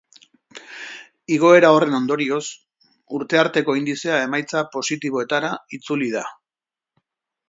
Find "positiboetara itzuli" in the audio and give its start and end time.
4.77-6.09